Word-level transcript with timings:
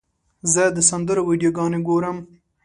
زه 0.53 0.63
د 0.75 0.77
سندرو 0.89 1.21
ویډیوګانې 1.29 1.79
ګورم. 1.87 2.17